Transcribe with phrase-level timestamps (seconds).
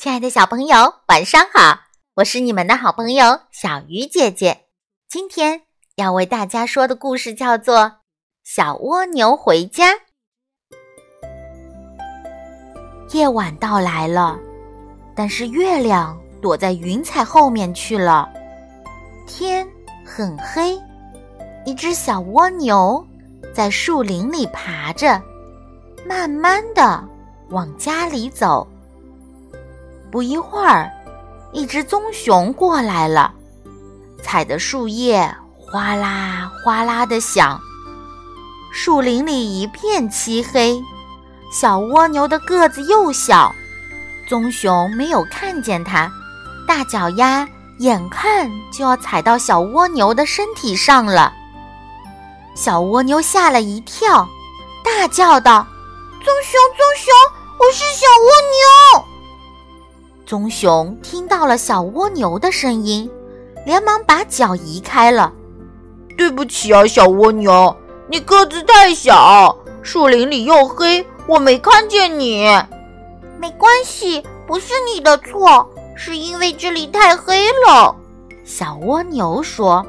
[0.00, 1.78] 亲爱的小朋友，晚上好！
[2.14, 4.62] 我是你们的好朋友小鱼姐姐。
[5.06, 5.60] 今天
[5.96, 7.76] 要为大家说的故事叫做
[8.42, 9.92] 《小蜗牛回家》。
[13.12, 14.38] 夜晚到来了，
[15.14, 18.26] 但是月亮躲在云彩后面去了，
[19.26, 19.68] 天
[20.02, 20.80] 很黑。
[21.66, 23.06] 一只小蜗牛
[23.54, 25.22] 在树林里爬着，
[26.06, 27.06] 慢慢的
[27.50, 28.66] 往家里走。
[30.10, 30.90] 不一会儿，
[31.52, 33.32] 一只棕熊过来了，
[34.22, 37.60] 踩的树叶哗啦哗啦的响。
[38.72, 40.80] 树林里一片漆黑，
[41.52, 43.52] 小蜗牛的个子又小，
[44.28, 46.10] 棕熊没有看见它，
[46.66, 47.48] 大脚丫
[47.78, 51.32] 眼看就要踩到小蜗牛的身体上了。
[52.54, 54.28] 小蜗牛吓了一跳，
[54.84, 55.66] 大叫道
[56.22, 57.14] ：“棕熊，棕熊，
[57.58, 58.60] 我是小蜗牛！”
[60.30, 63.10] 棕熊听到了小蜗牛的声音，
[63.66, 65.32] 连忙把脚移开了。
[66.16, 72.44] 对不起啊，小蜗牛，你个子太小，树林里又黑，我没看见你。
[73.40, 77.92] 没关系，不是你的错，是因为这里太黑了。
[78.44, 79.84] 小蜗牛说。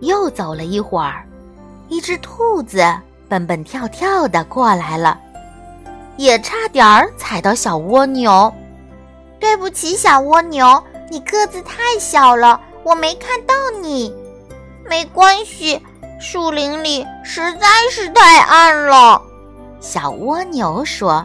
[0.00, 1.22] 又走了一会儿，
[1.88, 2.82] 一只兔子
[3.28, 5.20] 蹦蹦跳跳的过来了，
[6.16, 8.50] 也差点儿踩到小蜗牛。
[9.46, 14.12] 对不起，小蜗牛，你个子太小了，我没看到你。
[14.84, 15.80] 没关系，
[16.20, 19.22] 树林里实在是太暗了。
[19.78, 21.24] 小蜗牛说。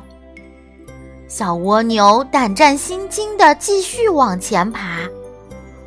[1.28, 5.00] 小蜗牛胆战心惊的继续往前爬，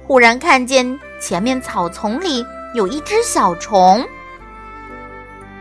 [0.05, 4.05] 忽然看见前面草丛里有一只小虫。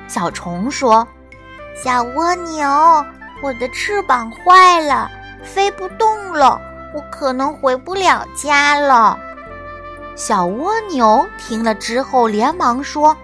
[0.07, 1.07] 小虫说
[1.81, 2.67] ：“小蜗牛，
[3.44, 5.11] 我的翅膀坏了。”
[5.44, 6.59] 飞不动了，
[6.95, 9.17] 我可能回不了家了。
[10.16, 13.16] 小蜗牛听了之后，连忙说：“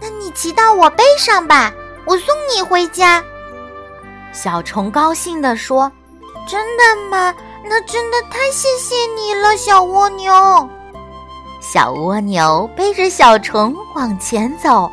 [0.00, 1.72] 那你骑到我背上吧，
[2.04, 3.22] 我送你回家。”
[4.32, 5.90] 小虫高兴地说
[6.48, 7.34] ：“真的吗？
[7.64, 10.68] 那真的太谢谢你了，小蜗牛。”
[11.62, 14.90] 小蜗牛背着小虫往前走，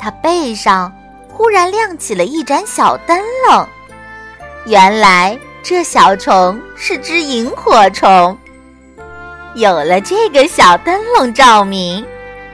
[0.00, 0.90] 它背上
[1.30, 3.68] 忽然亮起了一盏小灯笼。
[4.64, 8.36] 原来这小虫是只萤火虫。
[9.54, 12.04] 有了这个小灯笼照明，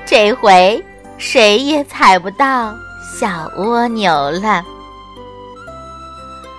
[0.06, 0.80] 这回
[1.18, 2.72] 谁也踩不到
[3.18, 4.62] 小蜗牛了。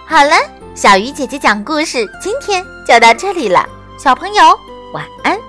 [0.05, 0.35] 好了，
[0.75, 3.65] 小鱼姐姐讲故事，今天就到这里了，
[3.97, 4.43] 小朋友
[4.93, 5.39] 晚安。